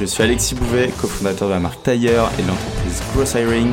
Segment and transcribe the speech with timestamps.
[0.00, 3.72] Je suis Alexis Bouvet, cofondateur de la marque Tailleur et de l'entreprise Growth Hiring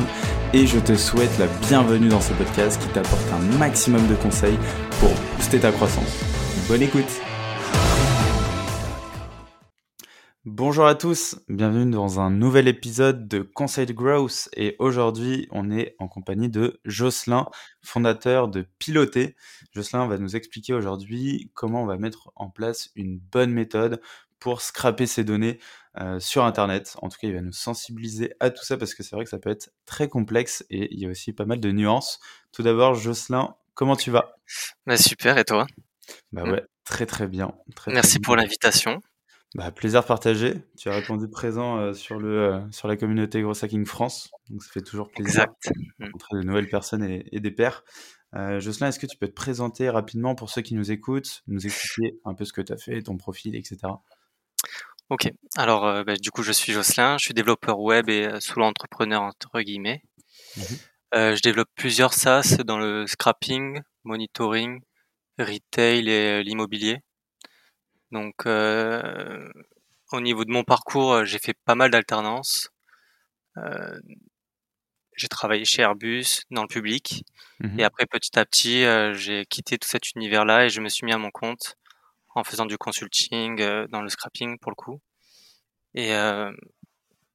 [0.52, 4.56] et je te souhaite la bienvenue dans ce podcast qui t'apporte un maximum de conseils
[5.00, 6.22] pour booster ta croissance.
[6.68, 7.20] Bonne écoute
[10.44, 15.72] Bonjour à tous, bienvenue dans un nouvel épisode de Conseil de Growth et aujourd'hui on
[15.72, 17.46] est en compagnie de Jocelyn,
[17.82, 19.34] fondateur de Piloter.
[19.74, 24.00] Jocelyn va nous expliquer aujourd'hui comment on va mettre en place une bonne méthode
[24.38, 25.60] pour scraper ses données
[26.00, 26.96] euh, sur Internet.
[27.02, 29.30] En tout cas, il va nous sensibiliser à tout ça parce que c'est vrai que
[29.30, 32.18] ça peut être très complexe et il y a aussi pas mal de nuances.
[32.50, 34.34] Tout d'abord, Jocelyn, comment tu vas?
[34.86, 35.66] Bah, Super, et toi?
[36.32, 37.52] Bah ouais, très très bien.
[37.88, 39.00] Merci pour l'invitation.
[39.54, 40.54] Bah, plaisir partagé.
[40.78, 44.30] Tu as répondu présent euh, sur, le, euh, sur la communauté Gros Hacking France.
[44.48, 47.84] Donc ça fait toujours plaisir de rencontrer de nouvelles personnes et, et des pairs.
[48.34, 52.18] Jocelyn, est-ce que tu peux te présenter rapidement pour ceux qui nous écoutent, nous expliquer
[52.24, 53.76] un peu ce que tu as fait, ton profil, etc.
[55.10, 58.40] Ok, alors euh, bah, du coup je suis Jocelyn, je suis développeur web et euh,
[58.40, 60.02] sous l'entrepreneur entre guillemets.
[60.56, 60.62] Mmh
[61.14, 64.80] euh, je développe plusieurs SaaS dans le scrapping, monitoring,
[65.38, 67.00] retail et l'immobilier.
[68.12, 72.70] Donc au niveau de mon parcours, j'ai fait pas mal d'alternances.
[75.14, 77.24] j'ai travaillé chez Airbus dans le public
[77.60, 81.04] mmh et après petit à petit j'ai quitté tout cet univers-là et je me suis
[81.04, 81.76] mis à mon compte
[82.34, 85.00] en faisant du consulting euh, dans le scrapping pour le coup.
[85.94, 86.52] Et euh,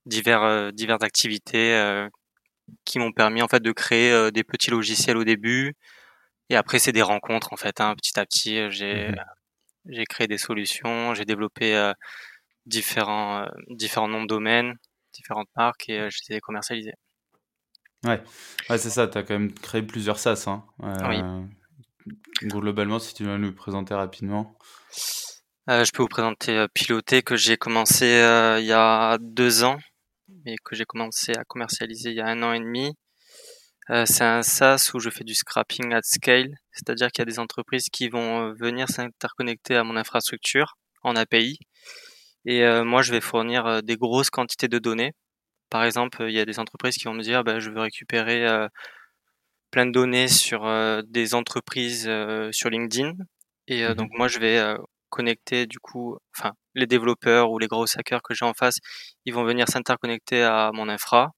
[0.05, 2.07] divers euh, diverses activités
[2.83, 5.75] qui m'ont permis en fait de créer des petits logiciels au début.
[6.49, 9.15] Et après c'est des rencontres en fait hein, petit à petit j'ai mmh
[9.89, 11.93] j'ai créé des solutions j'ai développé
[12.65, 14.75] différents différents noms de domaines
[15.13, 16.95] différentes marques et je les ai commercialisées
[18.03, 18.21] ouais,
[18.69, 20.65] ouais c'est ça tu as quand même créé plusieurs SaaS hein.
[21.07, 21.21] oui
[22.43, 24.57] Globalement, si tu veux nous présenter rapidement.
[25.69, 29.63] Euh, je peux vous présenter euh, Piloter que j'ai commencé euh, il y a deux
[29.63, 29.77] ans
[30.45, 32.93] et que j'ai commencé à commercialiser il y a un an et demi.
[34.05, 37.39] c'est un SaaS où je fais du scrapping at scale, c'est-à-dire qu'il y a des
[37.39, 41.57] entreprises qui vont venir s'interconnecter à mon infrastructure en API
[42.45, 45.13] et moi je vais fournir des grosses quantités de données.
[45.69, 48.45] Par exemple, il y a des entreprises qui vont me dire bah, je veux récupérer
[49.71, 53.13] plein de données sur euh, des entreprises euh, sur LinkedIn.
[53.67, 54.61] Et euh, mmh donc moi, je vais
[55.09, 58.79] connecter du coup, enfin, les développeurs ou les gros hackers que j'ai en face,
[59.25, 61.31] ils vont venir s'interconnecter à mon infra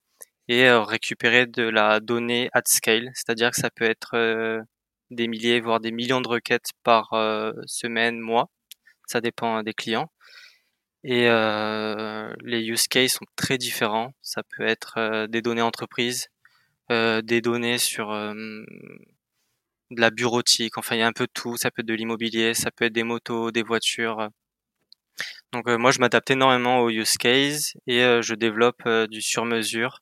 [0.48, 4.64] et récupérer de la donnée at scale, c'est-à-dire que ça peut être
[5.12, 7.10] des milliers, voire des millions de requêtes par
[7.68, 8.50] semaine, mois.
[9.08, 10.12] Ça dépend des clients.
[11.04, 14.12] Et les use cases sont très différents.
[14.24, 16.39] Ça peut être des données entreprises, euh,
[16.90, 18.34] des données sur euh,
[19.92, 22.54] de la bureautique, enfin il y a un peu tout, ça peut être de l'immobilier,
[22.54, 24.30] ça peut être des motos, des voitures.
[25.52, 30.00] Donc euh, moi je m'adapte énormément aux use case et je développe du sur-mesure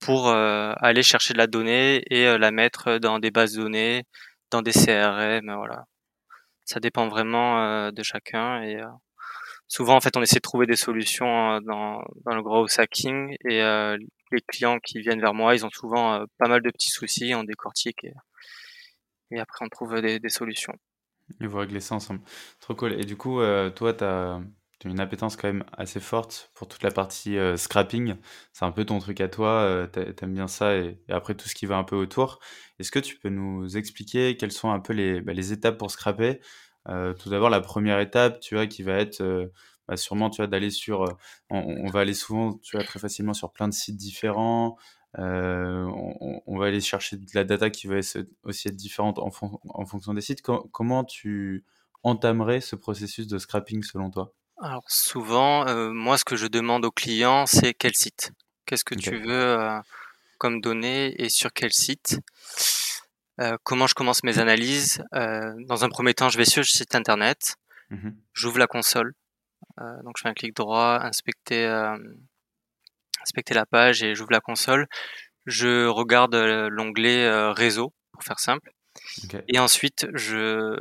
[0.00, 4.04] pour aller chercher de la donnée et la mettre dans des bases de données,
[4.50, 5.84] dans des CRM, voilà.
[6.64, 8.80] Ça dépend vraiment de chacun et
[9.68, 13.62] souvent en fait on essaie de trouver des solutions dans, dans le gros hacking et
[14.30, 17.34] les clients qui viennent vers moi, ils ont souvent euh, pas mal de petits soucis,
[17.34, 18.14] on décortique et,
[19.30, 20.74] et après on trouve des, solutions.
[21.40, 22.20] Et vous réglez ça ensemble.
[22.60, 22.92] Trop cool.
[22.92, 24.40] Et du coup, euh, toi, tu as,
[24.84, 28.14] une appétence quand même assez forte pour toute la partie euh, scrapping.
[28.52, 31.56] C'est un peu ton truc à toi, tu aimes bien ça et, après tout ce
[31.56, 32.38] qui va un peu autour.
[32.78, 35.90] Est-ce que tu peux nous expliquer quelles sont un peu les, bah, les étapes pour
[35.90, 36.40] scraper?
[37.18, 39.50] Tout d'abord, la première étape, tu vois, qui va être
[39.88, 41.04] bah, sûrement tu vois d'aller sur
[41.50, 44.76] on, va aller souvent tu vois très facilement sur plein de sites différents
[45.18, 45.86] euh,
[46.46, 47.96] on, va aller chercher de la data qui va
[48.42, 49.30] aussi être différente en,
[49.68, 50.42] en fonction des sites.
[50.42, 51.64] Comment tu
[52.02, 54.34] entamerais ce processus de scrapping selon toi?
[54.60, 58.32] Alors souvent euh, moi ce que je demande aux clients c'est quel site?
[58.66, 59.58] Qu'est-ce que tu veux
[60.38, 62.20] comme données et sur quel site?
[63.62, 65.02] Comment je commence mes analyses?
[65.12, 67.56] Dans un premier temps je vais sur le site internet.
[67.90, 69.14] Mmh j'ouvre la console
[70.04, 71.96] donc je fais un clic droit, inspecter, euh,
[73.22, 74.86] inspecter la page et j'ouvre la console.
[75.44, 78.70] Je regarde euh, l'onglet réseau pour faire simple.
[79.48, 80.76] Et ensuite, je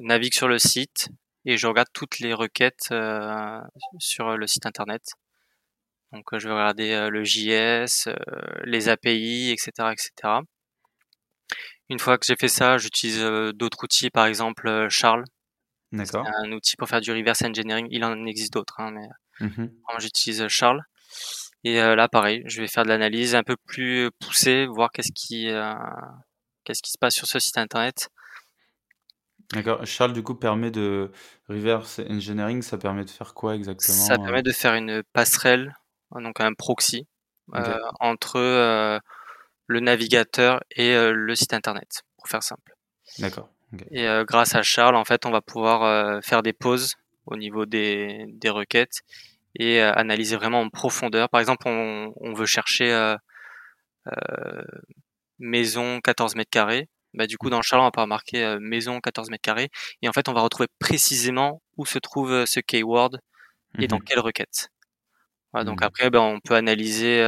[0.00, 1.10] navigue sur le site
[1.44, 2.88] et je regarde toutes les requêtes
[3.98, 5.02] sur le site internet.
[6.12, 8.08] Donc je vais regarder le JS,
[8.64, 10.40] les API, etc., etc.
[11.90, 13.20] Une fois que j'ai fait ça, j'utilise
[13.54, 15.24] d'autres outils, par exemple Charles.
[15.92, 16.26] D'accord.
[16.42, 17.88] Un outil pour faire du reverse engineering.
[17.90, 19.08] Il en existe d'autres, hein, mais
[19.40, 20.82] Mmh j'utilise Charles.
[21.64, 25.48] Et là, pareil, je vais faire de l'analyse un peu plus poussée, voir qu'est-ce qui,
[26.64, 28.08] qu'est-ce qui se passe sur ce site internet.
[29.52, 29.84] D'accord.
[29.84, 31.10] Charles, du coup, permet de
[31.48, 35.74] reverse engineering, ça permet de faire quoi exactement Ça permet de faire une passerelle,
[36.14, 37.08] donc un proxy,
[37.98, 39.00] entre
[39.66, 42.74] le navigateur et le site internet, pour faire simple.
[43.18, 43.50] D'accord.
[43.90, 46.96] Et grâce à Charles, en fait, on va pouvoir faire des pauses
[47.26, 49.02] au niveau des, des requêtes
[49.58, 51.28] et euh, analyser vraiment en profondeur.
[51.28, 53.16] Par exemple, on, on veut chercher euh,
[54.08, 54.62] euh,
[55.38, 56.88] maison 14 mètres carrés.
[57.14, 59.68] Bah, du coup, dans le Charles, on va pas marquer maison 14 mètres carrés.
[60.02, 63.20] Et en fait, on va retrouver précisément où se trouve ce keyword
[63.78, 64.04] et dans mhm.
[64.04, 64.68] quelle requête.
[65.52, 65.86] Voilà, donc mhm.
[65.86, 67.20] après, ben, on peut analyser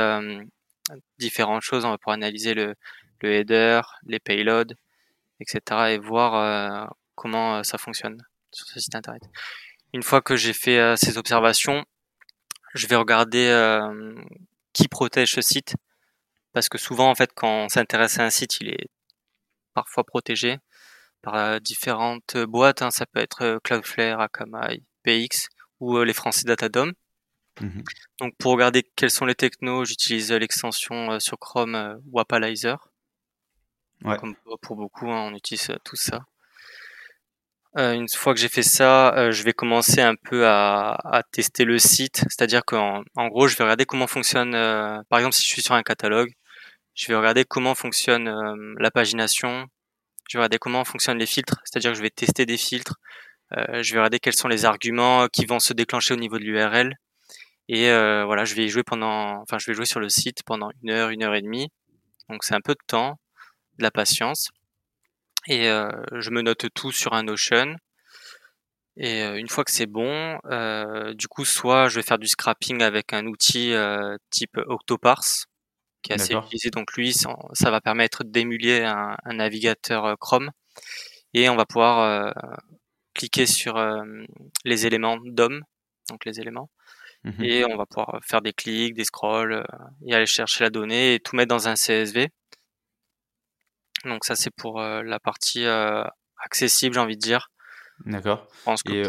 [1.19, 1.85] différentes choses.
[1.85, 2.77] On va pouvoir analyser le,
[3.23, 4.75] le header, les payloads,
[5.41, 5.61] etc.
[5.91, 8.19] et voir comment ça fonctionne
[8.53, 9.23] sur ce site internet.
[9.93, 11.85] Une fois que j'ai fait ces observations,
[12.75, 14.15] je vais regarder euh,
[14.73, 15.75] qui protège ce site
[16.53, 18.89] parce que souvent en fait quand on s'intéresse à un site il est
[19.75, 20.59] parfois protégé
[21.23, 22.91] par euh, différentes boîtes hein.
[22.91, 25.49] ça peut être euh, Cloudflare, Akamai, PX
[25.81, 26.93] ou les français Datadom
[27.61, 27.83] mmh
[28.21, 32.77] donc pour regarder quels sont les technos j'utilise l'extension sur Chrome Wapalizer
[34.05, 34.17] ouais.
[34.19, 36.25] comme pour beaucoup hein, on utilise tout ça
[37.79, 41.23] euh, une fois que j'ai fait ça, euh, je vais commencer un peu à, à
[41.23, 42.25] tester le site.
[42.29, 45.63] C'est-à-dire qu'en en gros, je vais regarder comment fonctionne, euh, par exemple, si je suis
[45.63, 46.31] sur un catalogue,
[46.95, 48.31] je vais regarder comment fonctionne
[48.79, 49.67] la pagination,
[50.29, 52.97] je vais regarder comment fonctionnent les filtres, c'est-à-dire que je vais tester des filtres,
[53.53, 56.95] je vais regarder quels sont les arguments qui vont se déclencher au niveau de l'URL.
[57.69, 57.89] Et
[58.25, 61.11] voilà, je vais jouer pendant, enfin, je vais jouer sur le site pendant une heure,
[61.11, 61.69] une heure et demie.
[62.29, 63.19] Donc c'est un peu de temps,
[63.79, 64.51] de la patience.
[65.49, 67.77] Et euh, je me note tout sur un Notion.
[68.97, 72.29] Et euh, une fois que c'est bon, euh, du coup, soit je vais faire du
[72.29, 73.75] scrapping avec un outil
[74.31, 75.47] type Octoparse,
[76.03, 76.71] qui est assez utilisé.
[76.71, 80.51] Donc lui, ça, va permettre d'émuler un, navigateur Chrome.
[81.35, 82.35] Et on va pouvoir
[83.15, 83.83] cliquer sur
[84.65, 85.63] les éléments DOM,
[86.09, 86.71] donc les éléments.
[87.25, 89.65] Mmh et on va pouvoir faire des clics, des scrolls,
[90.05, 92.31] et aller chercher la donnée et tout mettre dans un CSV.
[94.05, 96.05] Donc ça c'est pour euh, la partie euh,
[96.39, 97.51] accessible, j'ai envie de dire.
[98.05, 98.49] D'accord.
[98.89, 99.05] Et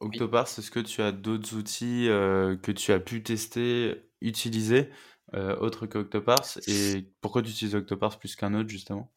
[0.00, 4.90] Octoparse, est-ce que tu as d'autres outils euh, que tu as pu tester, utiliser,
[5.32, 9.10] autres que Octoparse Et pourquoi tu utilises Octoparse plus qu'un autre, justement?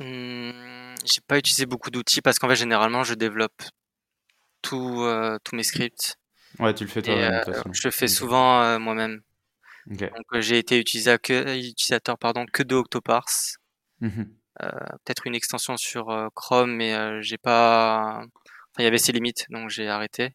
[0.00, 3.62] Mmh, J'ai pas utilisé beaucoup d'outils parce qu'en fait, généralement, je développe
[4.62, 5.06] tous
[5.52, 6.16] mes scripts.
[6.58, 7.42] Ouais, tu le fais toi-même.
[7.72, 9.20] je le fais souvent moi-même.
[9.86, 13.58] Donc j'ai été utilisateur, pardon, que de Octoparse.
[14.00, 14.24] Mmh
[14.62, 14.68] euh,
[15.04, 18.20] peut-être une extension sur euh, Chrome, mais euh, j'ai pas.
[18.20, 20.34] Enfin, il y avait ses limites, donc j'ai arrêté.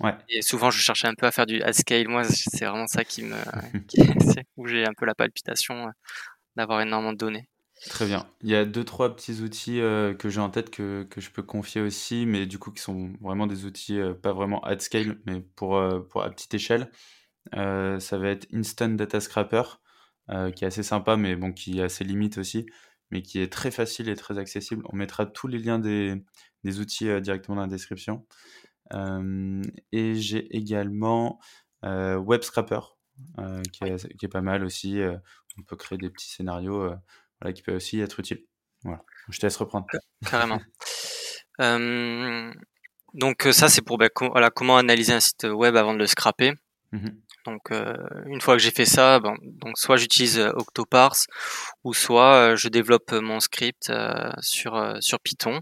[0.00, 0.14] Ouais.
[0.28, 2.08] Et souvent, je cherchais un peu à faire du at scale.
[2.08, 3.36] Moi, c'est vraiment ça qui me,
[4.56, 5.86] où j'ai un peu la palpitation
[6.56, 7.48] d'avoir énormément de données.
[7.88, 8.26] Très bien.
[8.40, 11.42] Il y a deux, trois petits outils que j'ai en tête que, que, je peux
[11.42, 15.40] confier aussi, mais du coup, qui sont vraiment des outils pas vraiment at scale, mais
[15.54, 16.90] pour, pour à petite échelle.
[17.52, 19.64] ça va être Instant Data Scraper,
[20.54, 22.64] qui est assez sympa, mais bon, qui a ses limites aussi
[23.14, 24.82] mais qui est très facile et très accessible.
[24.92, 26.20] On mettra tous les liens des,
[26.64, 28.26] des outils euh, directement dans la description.
[28.92, 31.38] Euh, et j'ai également
[31.84, 32.80] euh, Web Scrapper,
[33.72, 35.00] qui, est, qui, est, pas mal aussi.
[35.56, 36.92] on peut créer des petits scénarios
[37.40, 38.44] voilà, qui peuvent aussi être utiles.
[38.82, 39.04] Voilà.
[39.28, 39.86] Je te laisse reprendre.
[40.28, 40.60] Carrément.
[43.14, 46.54] donc ça, c'est pour bah, voilà, comment analyser un site web avant de le scraper.
[46.90, 47.10] Mmh
[47.44, 47.94] donc euh,
[48.26, 51.26] une fois que j'ai fait ça, bon, donc soit j'utilise euh, Octoparse
[51.84, 53.92] ou soit euh, je développe mon script
[54.40, 55.60] sur sur Python.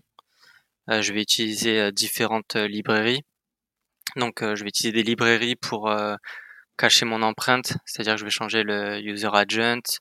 [0.88, 3.22] je vais utiliser différentes librairies.
[4.16, 5.90] Donc je vais utiliser des librairies pour
[6.78, 10.00] cacher mon empreinte, c'est-à-dire que je vais changer le user agent.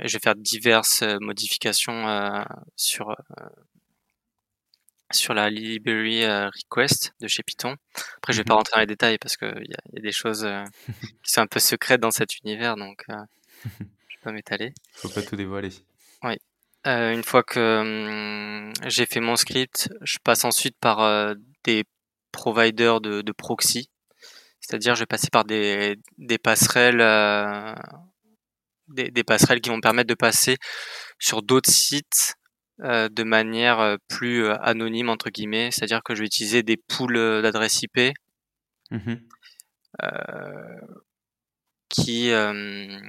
[0.00, 2.44] et je vais faire diverses modifications
[2.76, 3.14] sur
[5.12, 7.76] sur la library euh, request de chez Python.
[8.18, 8.58] Après, je vais pas mhm.
[8.58, 10.64] rentrer dans les détails parce qu'il y, y, a des choses euh,
[11.22, 13.14] qui sont un peu secrètes dans cet univers, donc euh,
[13.64, 14.72] je vais pas m'étaler.
[14.92, 15.70] Faut pas tout dévoiler.
[16.22, 16.36] Oui.
[16.84, 21.34] une fois que hum, j'ai fait mon script, je passe ensuite par
[21.64, 21.84] des
[22.32, 23.90] providers de, de proxy.
[24.60, 26.98] C'est-à-dire, je vais passer par des, des passerelles,
[28.88, 30.56] des, des passerelles qui vont me permettre de passer
[31.20, 32.34] sur d'autres sites
[32.82, 36.76] euh, de manière euh, plus euh, anonyme entre guillemets, c'est-à-dire que je vais utiliser des
[36.76, 38.12] pools d'adresses IP.
[38.90, 39.14] Mmh
[41.88, 43.00] qui euh,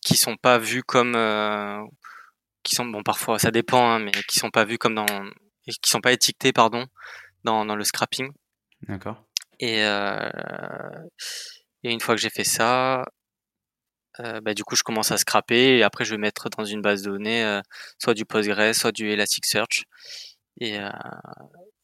[0.00, 1.14] qui sont pas vus comme
[2.62, 5.06] qui sont bon parfois ça dépend hein, mais qui sont pas vus comme dans
[5.66, 6.86] qui sont pas étiquetés pardon
[7.42, 8.30] dans, dans le scrapping.
[8.82, 9.24] D'accord.
[9.58, 13.04] Et et une fois que j'ai fait ça,
[14.20, 16.82] euh, bah, du coup, je commence à scraper et après, je vais mettre dans une
[16.82, 17.60] base de données euh,
[17.98, 19.84] soit du Postgres, soit du Elasticsearch.
[20.60, 20.90] Et, euh,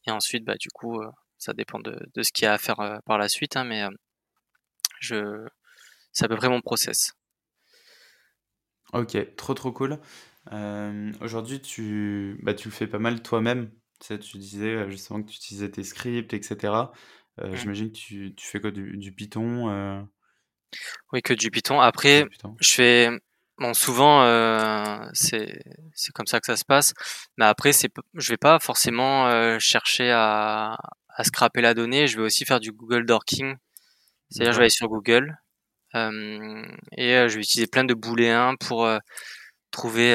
[0.07, 1.01] et ensuite, bah, du coup,
[1.37, 3.83] ça dépend de, de ce qu'il y a à faire par la suite, hein, mais
[4.99, 5.45] je,
[6.13, 7.13] c'est à peu près mon process.
[8.93, 9.99] Ok, trop trop cool.
[11.19, 13.71] Aujourd'hui, tu, bah, tu le fais pas mal toi-même.
[13.99, 16.91] Tu, sais, tu disais justement que tu utilisais tes scripts, etc.
[17.37, 17.55] Mmh.
[17.55, 20.07] J'imagine que tu, tu fais quoi du, du Python
[21.13, 21.79] oui, que du Python.
[21.79, 22.25] Après,
[22.59, 23.09] je fais
[23.57, 25.63] bon souvent euh, c'est
[26.13, 26.93] comme ça que ça se passe.
[27.37, 30.77] Mais après, je vais pas forcément euh, chercher à
[31.15, 32.07] à scraper la donnée.
[32.07, 33.55] Je vais aussi faire du Google Dorking.
[34.29, 35.37] C'est-à-dire, je vais aller sur Google
[35.95, 36.63] euh,
[36.97, 38.89] et je vais utiliser plein de booléens pour
[39.71, 40.13] trouver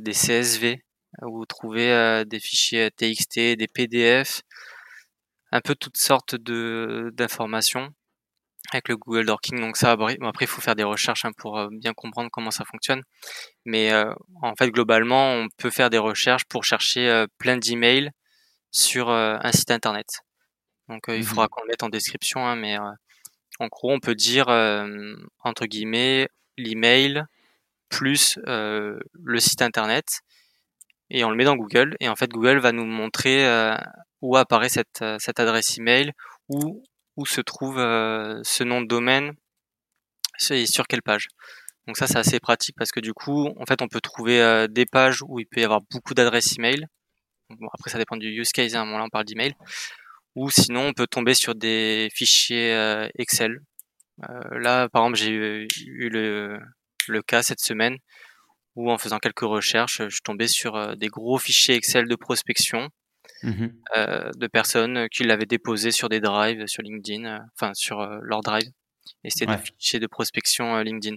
[0.00, 0.82] des CSV
[1.22, 4.42] ou trouver des fichiers TXT, des PDF,
[5.50, 7.94] un peu toutes sortes de d'informations
[8.72, 9.60] avec le Google Dorking.
[9.60, 12.64] Donc ça, après, il faut faire des recherches hein, pour euh, bien comprendre comment ça
[12.64, 13.02] fonctionne.
[13.64, 18.10] Mais euh, en fait, globalement, on peut faire des recherches pour chercher euh, plein d'emails
[18.70, 20.06] sur un site internet.
[20.88, 24.16] Donc il mmh faudra qu'on le mette en description, hein, mais en gros, on peut
[24.16, 24.48] dire
[25.44, 26.28] entre guillemets
[26.58, 27.22] l'email
[27.88, 30.22] plus le site internet
[31.08, 33.46] et on le met dans Google et en fait Google va nous montrer
[34.22, 36.10] où apparaît cette, cette adresse email
[36.48, 36.82] ou
[37.16, 39.32] où se trouve euh, ce nom de domaine
[40.50, 41.28] et sur quelle page?
[41.86, 44.66] Donc ça c'est assez pratique parce que du coup en fait on peut trouver euh,
[44.66, 46.86] des pages où il peut y avoir beaucoup d'adresses email.
[47.50, 49.54] Bon, après ça dépend du use case, hein, bon, là on parle d'email.
[50.34, 53.60] Ou sinon on peut tomber sur des fichiers euh, Excel.
[54.52, 56.58] là par exemple j'ai eu le,
[57.08, 57.98] le cas cette semaine
[58.76, 62.90] où en faisant quelques recherches je tombais sur des gros fichiers Excel de prospection
[63.44, 63.66] Mmh
[63.96, 68.18] euh, de personnes qui l'avaient déposé sur des drives sur LinkedIn, euh, enfin sur euh,
[68.22, 68.70] leur drive.
[69.22, 71.16] Et c'était des fichiers de prospection LinkedIn.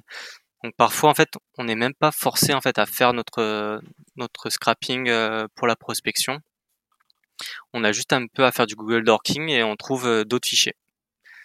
[0.64, 3.82] Donc parfois en fait, on n'est même pas forcé en fait à faire notre
[4.18, 5.10] notre scrapping
[5.56, 6.40] pour la prospection.
[7.74, 10.76] On a juste un peu à faire du Google Dorking et on trouve d'autres fichiers.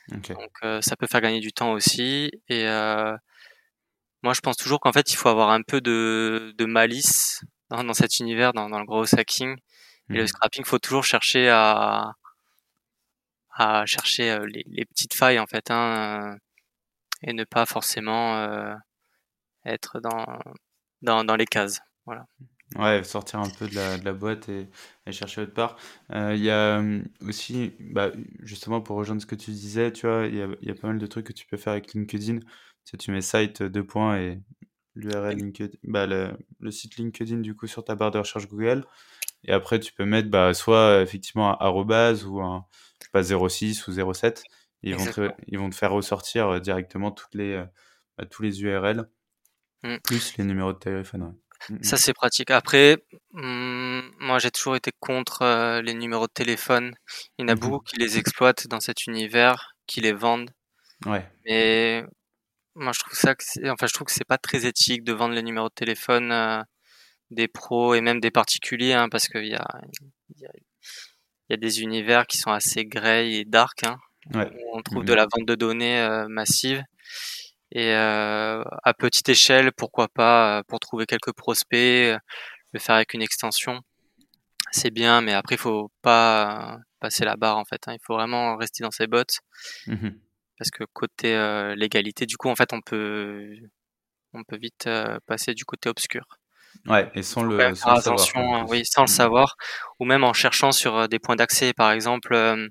[0.09, 2.33] Donc ça peut faire gagner du temps aussi.
[2.49, 7.45] Et moi je pense toujours qu'en fait il faut avoir un peu de, de malice
[7.71, 9.57] dans, dans cet univers, dans, dans le gros hacking.
[10.11, 10.27] Et le mmh.
[10.29, 12.13] scrapping, faut toujours chercher à,
[13.55, 16.37] à chercher euh, les, les petites failles en fait, hein, euh,
[17.23, 18.75] et ne pas forcément euh,
[19.65, 20.27] être dans,
[21.03, 21.81] dans, dans les cases.
[22.07, 22.27] Voilà.
[22.77, 24.67] Ouais, sortir un peu de la, de la boîte et,
[25.07, 25.77] et chercher autre part.
[26.11, 26.83] Il y a
[27.21, 30.71] aussi, bah, justement pour rejoindre ce que tu disais, tu vois, il y a, y
[30.71, 32.41] a, pas mal de trucs que tu peux faire avec LinkedIn.
[32.87, 34.41] Tu, tu mets site deux points et
[34.95, 38.87] l'URL LinkedIn, bah, le, le, site LinkedIn du coup sur ta barre de recherche Google.
[39.45, 42.67] Et après, tu peux mettre bah, soit effectivement un arrobase ou un
[43.01, 44.45] je sais pas, 06 ou 07.
[44.83, 47.65] ils vont, te, ils vont te faire ressortir euh, directement toutes les, euh,
[48.17, 49.09] bah, tous les URL,
[49.83, 49.97] mmh.
[50.05, 51.35] plus les numéros de téléphone.
[51.69, 51.83] Mmh, mmh.
[51.83, 52.51] Ça, c'est pratique.
[52.51, 56.95] Après, moi, j'ai toujours été contre euh, les numéros de téléphone.
[57.39, 60.51] Il y en a beaucoup qui les exploitent dans cet univers, qui les vendent.
[61.07, 61.29] Ouais.
[61.45, 62.05] Mais
[62.75, 65.35] moi, je trouve ça que enfin, je trouve que c'est pas très éthique de vendre
[65.35, 66.65] les numéros de téléphone
[67.33, 69.67] des pros et même des particuliers, hein, parce qu'il y a,
[70.37, 70.51] y, a,
[71.51, 73.85] y a des univers qui sont assez grey et dark.
[73.85, 73.99] Hein,
[74.73, 76.83] On trouve de la vente de données euh, massive.
[77.73, 82.17] Et euh, à petite échelle, pourquoi pas, euh, pour trouver quelques prospects,
[82.73, 83.81] le faire avec une extension,
[84.71, 87.89] c'est bien, mais après, il faut pas passer la barre en fait.
[87.89, 87.95] Hein.
[87.95, 89.39] Il faut vraiment rester dans ses bottes.
[89.87, 90.11] Mmh
[90.59, 91.35] parce que côté
[91.77, 93.57] légalité, du coup, en fait, on peut,
[94.33, 94.89] on peut vite
[95.27, 96.25] passer du côté obscur.
[96.87, 99.57] Ouais, et sans le, sans attention, hein, oui, sans le savoir,
[100.01, 101.73] ou même en cherchant sur euh, des points d'accès.
[101.73, 102.69] Par exemple, euh,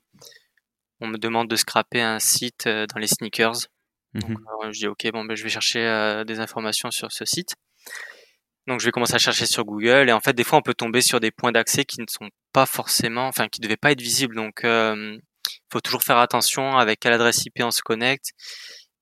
[1.00, 3.68] on me demande de scraper un site euh, dans les sneakers.
[4.14, 7.56] Donc, mmh je dis ok, bon, ben, je vais chercher des informations sur ce site.
[8.68, 10.74] Donc, je vais commencer à chercher sur Google, et en fait, des fois, on peut
[10.74, 13.92] tomber sur des points d'accès qui ne sont pas forcément, enfin, qui ne devaient pas
[13.92, 14.36] être visibles.
[14.36, 15.20] Donc, il
[15.72, 18.32] faut toujours faire attention avec quelle adresse IP on se connecte,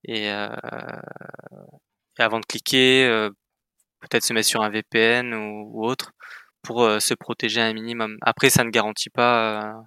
[0.07, 0.31] et, et
[2.19, 3.29] avant de cliquer
[3.99, 6.11] peut-être se mettre sur un VPN ou, autre
[6.61, 8.17] pour euh, se protéger un minimum.
[8.21, 9.81] Après, ça ne garantit pas euh,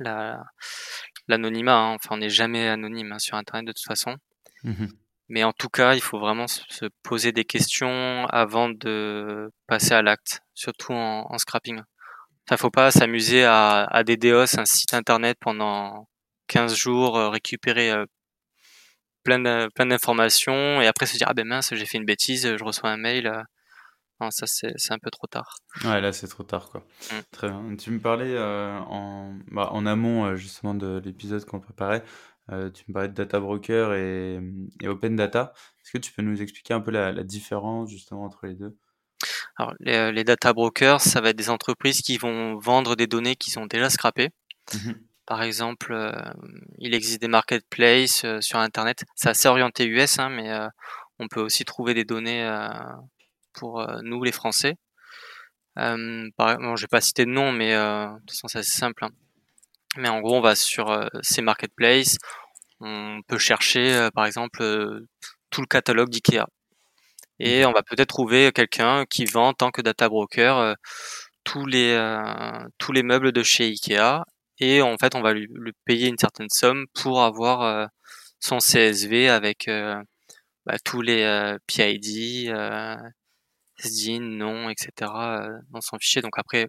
[0.00, 0.44] la
[1.28, 1.76] l'anonymat.
[1.76, 1.94] Hein.
[1.94, 4.16] Enfin, on n'est jamais anonyme hein, sur Internet de toute façon.
[4.64, 4.86] Mmh
[5.28, 10.02] Mais en tout cas, il faut vraiment se poser des questions avant de passer à
[10.02, 11.80] l'acte, surtout en, en scrapping.
[12.46, 16.08] Enfin, faut pas s'amuser à, à DDoS un site internet pendant
[16.46, 17.92] 15 jours, euh, récupérer
[19.28, 22.90] plein d'informations et après se dire ah ben mince j'ai fait une bêtise, je reçois
[22.90, 23.32] un mail.
[24.20, 25.58] Non, ça c'est un peu trop tard.
[25.84, 26.80] Ouais, là c'est trop tard quoi.
[26.80, 27.14] Mmh.
[27.30, 27.76] Très bien.
[27.76, 32.02] Tu me parlais en, bah, en amont justement de l'épisode qu'on préparait.
[32.48, 34.40] tu me parlais de data broker et,
[34.82, 35.52] et open data.
[35.84, 38.76] Est-ce que tu peux nous expliquer un peu la, la différence justement entre les deux?
[39.56, 43.34] Alors, les, les, data brokers, ça va être des entreprises qui vont vendre des données
[43.34, 44.30] qui sont déjà scrappées.
[44.74, 44.92] Mmh
[45.28, 46.10] par exemple, euh,
[46.78, 49.04] il existe des marketplaces euh, sur Internet.
[49.14, 50.66] C'est assez orienté US, hein, mais euh,
[51.18, 52.48] on peut aussi trouver des données
[53.52, 54.76] pour nous, les Français.
[55.74, 59.04] Par, bon, je vais pas citer de nom, mais de toute façon, c'est assez simple.
[59.04, 59.10] Hein.
[59.96, 62.16] Mais en gros, on va sur ces marketplaces.
[62.80, 64.60] On peut chercher, par exemple,
[65.50, 66.46] tout le catalogue d'IKEA.
[67.40, 70.76] Et on va peut-être trouver quelqu'un qui vend en tant que data broker
[71.42, 71.98] tous les
[72.78, 74.22] tous les meubles de chez Ikea
[74.60, 75.48] et en fait on va lui,
[75.84, 77.86] payer une certaine somme pour avoir euh,
[78.40, 80.00] son CSV avec euh,
[80.66, 82.52] bah, tous les euh, PID,
[83.78, 84.90] SDIN, nom, etc.
[85.70, 86.20] dans son fichier.
[86.22, 86.66] Donc après,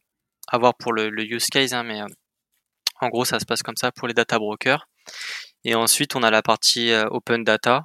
[0.47, 2.01] avoir pour le, use case, hein, mais
[3.01, 4.85] en gros ça se passe comme ça pour les data brokers.
[5.63, 7.83] Et ensuite on a la partie open data.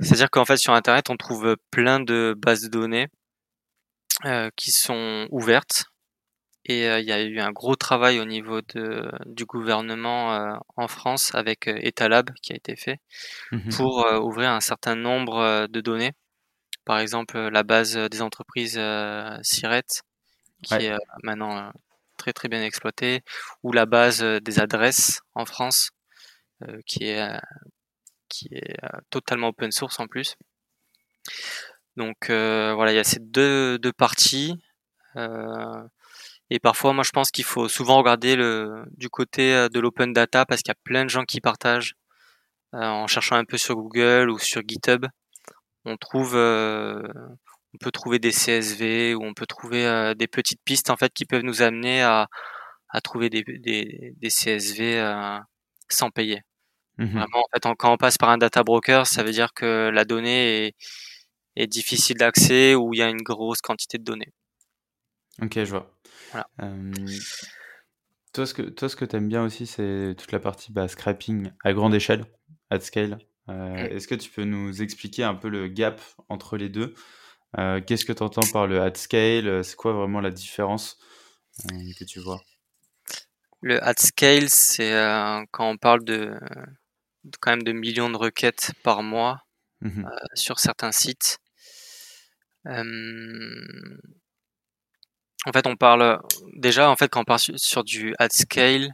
[0.00, 3.08] C'est-à-dire qu'en fait sur Internet on trouve plein de bases de données
[4.56, 5.84] qui sont ouvertes
[6.68, 11.34] et il y a eu un gros travail au niveau de, du gouvernement en France
[11.34, 13.00] avec Etalab qui a été fait
[13.52, 16.12] mmh pour ouvrir un certain nombre de données.
[16.84, 18.80] Par exemple, la base des entreprises
[19.42, 19.84] Siret,
[20.62, 21.70] qui est maintenant
[22.16, 23.22] très très bien exploitée,
[23.62, 25.90] ou la base des adresses en France,
[26.86, 27.40] qui est
[28.28, 28.76] qui est
[29.10, 30.36] totalement open source en plus.
[31.96, 34.54] Donc voilà, il y a ces deux, deux parties.
[36.50, 40.12] Et parfois, moi, je pense qu'il faut souvent regarder le, du côté euh, de l'open
[40.12, 41.94] data parce qu'il y a plein de gens qui partagent
[42.74, 45.06] euh, en cherchant un peu sur Google ou sur GitHub.
[45.84, 47.02] On trouve, euh,
[47.74, 51.24] on peut trouver des CSV ou on peut trouver des petites pistes en fait qui
[51.26, 52.28] peuvent nous amener à,
[52.90, 55.02] à trouver des, des, des CSV
[55.88, 56.42] sans payer.
[56.98, 59.90] Mmh Vraiment, en fait, quand on passe par un data broker, ça veut dire que
[59.90, 60.74] la donnée est,
[61.56, 64.32] est difficile d'accès ou il y a une grosse quantité de données.
[65.42, 65.94] Ok, je vois.
[68.32, 70.88] toi, ce que, toi, ce que tu aimes bien aussi, c'est toute la partie bah,
[70.88, 72.24] scrapping à grande échelle,
[72.70, 73.18] at scale.
[73.48, 73.96] Euh, mmh.
[73.96, 76.94] Est-ce que tu peux nous expliquer un peu le gap entre les deux?
[77.56, 79.64] Euh, Qu'est-ce que tu entends par le at scale?
[79.64, 80.98] C'est quoi vraiment la différence
[81.72, 82.40] euh, que tu vois?
[83.62, 84.92] Le at scale, c'est
[85.50, 86.38] quand on parle de,
[87.40, 89.44] quand même de millions de requêtes par mois
[89.80, 91.38] mmh sur certains sites.
[95.46, 96.20] En fait, on parle
[96.54, 98.92] déjà en fait quand on parle sur du at scale,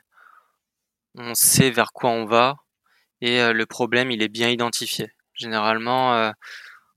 [1.17, 2.57] on sait vers quoi on va
[3.21, 5.11] et euh, le problème il est bien identifié.
[5.35, 6.31] Généralement, euh,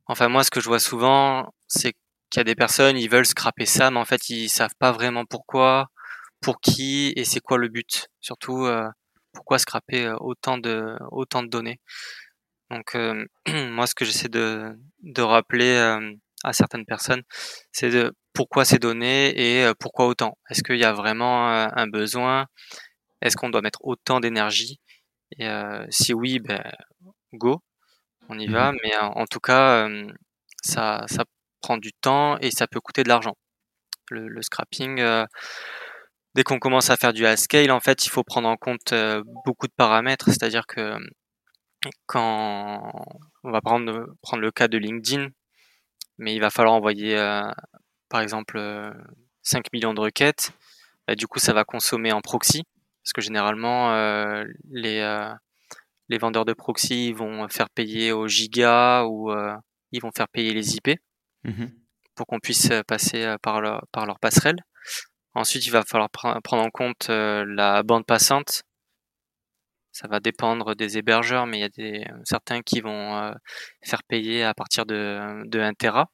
[0.08, 1.94] enfin moi ce que je vois souvent, c'est
[2.30, 4.92] qu'il y a des personnes ils veulent scraper ça, mais en fait ils savent pas
[4.92, 5.90] vraiment pourquoi,
[6.42, 8.10] pour qui et c'est quoi le but.
[8.22, 8.90] Surtout euh,
[9.34, 11.80] pourquoi scraper autant de autant de données.
[12.72, 12.96] Donc
[13.72, 15.78] moi ce que j'essaie de de rappeler
[16.44, 17.24] à certaines personnes,
[17.72, 20.38] c'est de pourquoi ces données et euh, pourquoi autant?
[20.52, 22.46] Est-ce qu'il y a vraiment euh, un besoin?
[23.20, 24.80] Est-ce qu'on doit mettre autant d'énergie?
[25.40, 26.62] Et euh, si oui, ben,
[27.34, 27.64] go,
[28.30, 28.74] on y va.
[28.74, 29.90] Mmh Mais en, tout cas,
[30.64, 31.26] ça, ça
[31.62, 33.36] prend du temps et ça peut coûter de l'argent.
[34.12, 35.04] Le, scrapping,
[36.36, 38.94] dès qu'on commence à faire du high scale, en fait, il faut prendre en compte
[39.46, 40.26] beaucoup de paramètres.
[40.28, 40.96] C'est-à-dire que
[42.06, 42.92] quand
[43.44, 45.30] on va prendre, prendre le cas de LinkedIn,
[46.20, 47.18] mais il va falloir envoyer
[48.10, 48.58] par exemple
[49.44, 50.52] 5 euh, millions de requêtes,
[51.08, 52.64] bah, du coup ça va consommer en proxy,
[53.04, 55.34] parce que généralement euh, les, euh,
[56.10, 59.32] les vendeurs de proxy vont faire payer au giga ou
[59.92, 61.00] ils vont faire payer les IP
[61.44, 61.66] mmh
[62.16, 64.58] pour qu'on puisse passer par leur, par leur passerelle.
[65.36, 68.64] Ensuite, il va falloir prendre en compte la bande passante.
[69.92, 73.32] Ça va dépendre des hébergeurs, mais il y a des, certains qui vont
[73.84, 76.10] faire payer à partir de, de 1 Tera.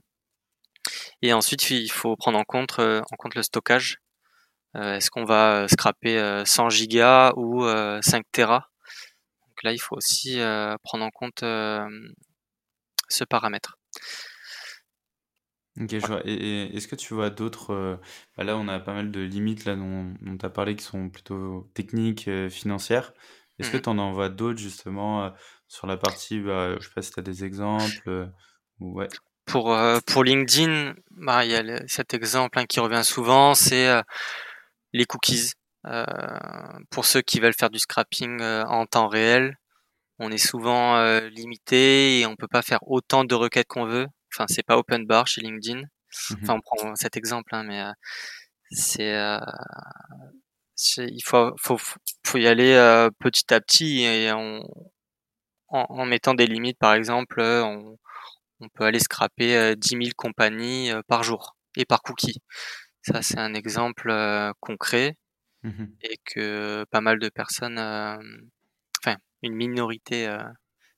[1.21, 3.99] Et ensuite, il faut prendre en compte, euh, en compte le stockage.
[4.75, 7.65] Euh, est-ce qu'on va euh, scraper 100 gigas ou
[8.01, 8.69] 5 Tera?
[9.47, 10.39] Donc là, il faut aussi
[10.83, 11.43] prendre en compte
[13.09, 13.77] ce paramètre.
[15.79, 16.21] Ok, je vois.
[16.25, 17.99] Et, est-ce que tu vois d'autres...
[18.37, 21.09] Bah là, on a pas mal de limites là, dont, tu as parlé qui sont
[21.09, 23.13] plutôt techniques, financières.
[23.59, 25.33] Est-ce que mmh tu en vois d'autres justement
[25.67, 28.31] sur la partie, bah, je sais pas si tu as des exemples
[28.79, 29.07] ouais.
[29.45, 33.87] Pour, euh, pour LinkedIn, bah, il y a cet exemple hein, qui revient souvent, c'est
[33.87, 34.01] euh,
[34.93, 35.51] les cookies.
[35.85, 36.05] Euh,
[36.89, 39.57] pour ceux qui veulent faire du scrapping en temps réel,
[40.19, 44.07] on est souvent euh, limité et on peut pas faire autant de requêtes qu'on veut.
[44.33, 45.81] Enfin, c'est pas open bar chez LinkedIn.
[45.81, 47.91] Mmh enfin, on prend cet exemple, hein, mais euh,
[50.75, 51.77] c'est, il faut, faut,
[52.25, 52.75] faut y aller
[53.19, 54.61] petit à petit et en,
[55.67, 56.77] en, mettant des limites.
[56.77, 57.97] Par exemple, on,
[58.63, 62.41] on peut aller scraper 10 000 compagnies par jour et par cookie.
[63.01, 64.13] Ça, c'est un exemple
[64.59, 65.17] concret
[65.63, 70.35] mmh et que pas mal de personnes, enfin une minorité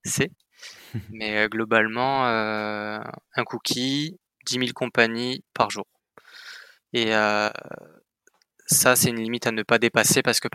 [0.03, 0.31] sait.
[1.09, 5.87] Mais globalement, un cookie, 10 000 compagnies par jour.
[6.93, 7.11] Et
[8.67, 10.47] ça, c'est une limite à ne pas dépasser parce que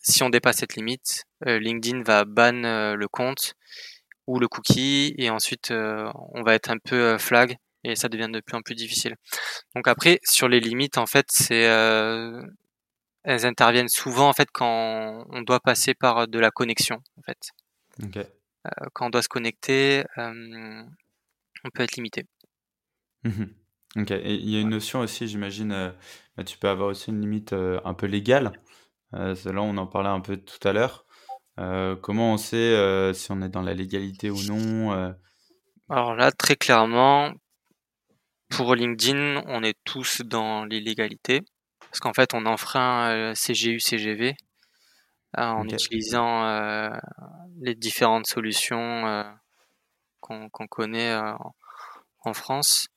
[0.00, 3.54] si on dépasse cette limite, LinkedIn va ban le compte
[4.26, 8.40] ou le cookie et ensuite on va être un peu flag et ça devient de
[8.40, 9.14] plus en plus difficile.
[9.74, 11.62] Donc après, sur les limites, en fait, c'est
[13.22, 17.52] elles interviennent souvent en fait quand on doit passer par de la connexion en fait.
[18.66, 22.24] Euh, quand on doit se connecter, on peut être limité.
[23.24, 23.44] Mmh
[23.96, 24.10] ok.
[24.10, 25.90] Et il y a une notion aussi, j'imagine, euh,
[26.36, 28.52] bah, tu peux avoir aussi une limite euh, un peu légale.
[29.12, 31.05] là, on en parlait un peu tout à l'heure.
[31.56, 35.14] Comment on sait si on est dans la légalité ou non
[35.88, 37.32] Alors là, très clairement,
[38.50, 41.42] pour LinkedIn, on est tous dans l'illégalité.
[41.80, 44.36] Parce qu'en fait, on enfreint euh, CGU, CGV
[45.38, 46.90] euh, en utilisant euh,
[47.60, 49.24] les différentes solutions
[50.20, 51.14] qu'on connaît
[52.24, 52.88] en France.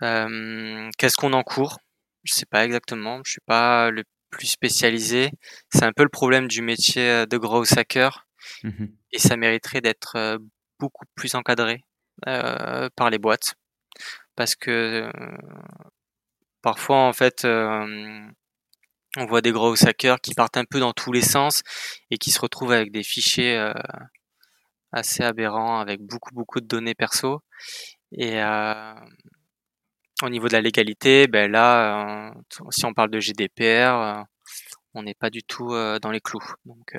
[0.00, 1.78] Qu'est-ce qu'on encourt?
[2.24, 3.20] Je sais pas exactement.
[3.24, 5.30] Je suis pas le plus spécialisé.
[5.70, 8.26] C'est un peu le problème du métier de gros hacker.
[8.62, 10.38] Mmh Et ça mériterait d'être
[10.78, 11.82] beaucoup plus encadré
[12.24, 13.54] par les boîtes
[14.36, 15.10] parce que
[16.62, 21.22] parfois en fait on voit des gros hackers qui partent un peu dans tous les
[21.22, 21.62] sens
[22.10, 23.72] et qui se retrouvent avec des fichiers
[24.92, 27.40] assez aberrants avec beaucoup beaucoup de données perso
[28.12, 28.40] et
[30.22, 32.32] au niveau de la légalité ben là
[32.70, 34.24] si on parle de GDPR
[34.94, 35.68] on n'est pas du tout
[36.00, 36.96] dans les clous donc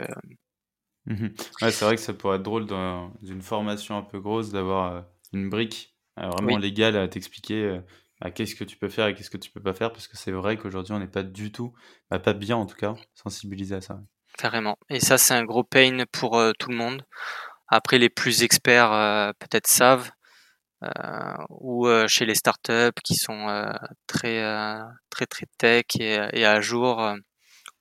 [1.06, 1.28] mmh
[1.62, 5.50] c'est vrai que ça pourrait être drôle dans une formation un peu grosse d'avoir une
[5.50, 7.80] brique euh, vraiment légal à t'expliquer euh,
[8.22, 10.18] bah, qu'est-ce que tu peux faire et qu'est-ce que tu peux pas faire, parce que
[10.18, 11.74] c'est vrai qu'aujourd'hui, on n'est pas du tout,
[12.10, 14.00] bah, pas bien en tout cas, sensibilisé à ça.
[14.38, 14.78] Carrément.
[14.90, 17.04] Et ça, c'est un gros pain pour euh, tout le monde.
[17.68, 20.10] Après, les plus experts peut-être savent,
[21.50, 23.48] ou chez les startups qui sont
[24.08, 24.44] très,
[25.10, 27.16] très, très tech et, et à jour,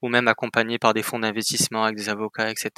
[0.02, 2.70] ou même accompagnés par des fonds d'investissement avec des avocats, etc.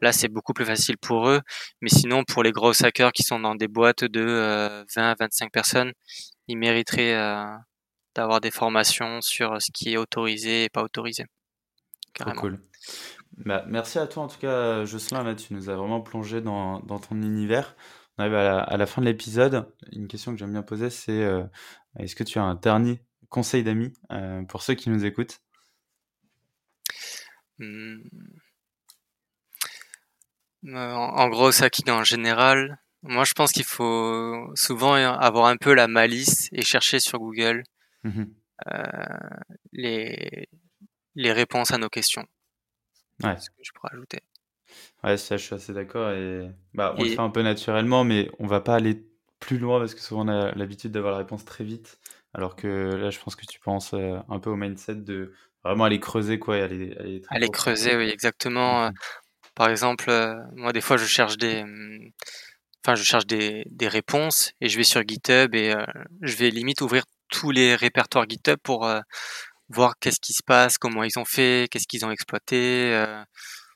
[0.00, 1.40] Là, c'est beaucoup plus facile pour eux.
[1.80, 5.52] Mais sinon, pour les gros hackers qui sont dans des boîtes de 20 à 25
[5.52, 5.92] personnes,
[6.50, 7.44] ils mériteraient euh,
[8.14, 11.24] d'avoir des formations sur ce qui est autorisé et pas autorisé.
[12.36, 12.60] cool.
[13.36, 15.34] Bah, merci à toi en tout cas, Jocelyn.
[15.34, 17.76] tu nous as vraiment plongé dans, ton univers.
[18.20, 19.72] On arrive à la, fin de l'épisode.
[19.92, 21.42] Une question que j'aime bien poser, c'est euh,
[21.98, 25.40] est-ce que tu as un dernier conseil d'amis euh, pour ceux qui nous écoutent?
[27.58, 27.96] Hmm.
[30.66, 35.72] Euh, en gros, hacking en général, moi je pense qu'il faut souvent avoir un peu
[35.72, 37.62] la malice et chercher sur Google
[38.04, 38.24] mmh
[38.70, 38.82] euh,
[39.72, 40.46] les,
[41.14, 42.26] les réponses à nos questions.
[43.24, 43.38] Ouais.
[43.38, 44.20] Ce que je pourrais ajouter.
[45.04, 46.10] Ouais, ça, je suis assez d'accord.
[46.10, 49.02] Et bah, on le fait un peu naturellement, mais on va pas aller
[49.38, 51.98] plus loin parce que souvent on a l'habitude d'avoir la réponse très vite.
[52.34, 55.32] Alors que là, je pense que tu penses euh, un peu au mindset de
[55.64, 58.88] Vraiment aller creuser quoi et aller, aller, creuser, oui, exactement.
[58.88, 58.94] Mmh
[59.56, 62.12] par exemple, euh, moi des fois je cherche des, mmh,
[62.82, 65.84] enfin je cherche des, des réponses et je vais sur GitHub et euh,
[66.22, 69.00] je vais limite ouvrir tous les répertoires GitHub pour euh,
[69.68, 73.04] voir qu'est-ce qui se passe, comment ils ont fait, qu'est-ce qu'ils ont exploité,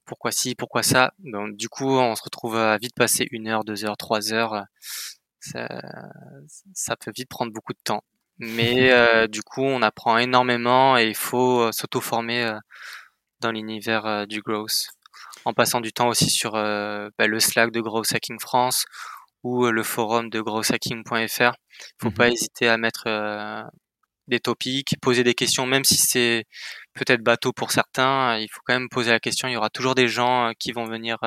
[0.04, 1.12] pourquoi ci, pourquoi ça?
[1.18, 4.64] Donc du coup, on se retrouve à vite passer une heure, deux heures, trois heures.
[5.40, 5.68] Ça,
[6.74, 8.02] ça peut vite prendre beaucoup de temps.
[8.38, 12.58] Mais euh, du coup, on apprend énormément et il faut euh, s'auto-former euh,
[13.40, 14.88] dans l'univers du growth.
[15.44, 18.86] En passant du temps aussi sur bah, le Slack de Growth Hacking France
[19.42, 21.52] ou le forum de growthhacking.fr.
[22.00, 23.04] Faut pas mmh hésiter à mettre
[24.28, 26.46] des topics, poser des questions, même si c'est
[26.94, 29.48] peut-être bateau pour certains, il faut quand même poser la question.
[29.48, 31.18] Il y aura toujours des gens qui vont venir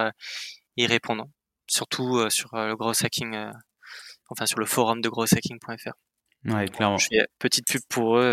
[0.78, 1.26] y répondre.
[1.68, 3.36] Surtout sur le growth hacking,
[4.30, 5.94] enfin sur le forum de growthhacking.fr.
[6.46, 6.98] Ouais, clairement.
[6.98, 8.24] Je fais petite pub pour eux.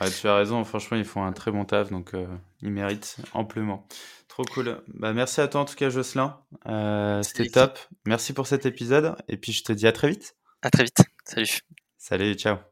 [0.00, 0.10] Euh.
[0.20, 2.26] tu as raison, franchement, ils font un très bon taf, donc euh,
[2.60, 3.86] ils méritent amplement.
[4.28, 4.82] Trop cool.
[4.88, 6.40] Bah, merci à toi en tout cas, Jocelyn.
[6.66, 7.78] Euh, c'était top.
[8.06, 10.36] Merci pour cet épisode, et puis je te dis à très vite.
[10.62, 11.02] À très vite.
[11.24, 11.60] Salut.
[11.98, 12.71] Salut, ciao.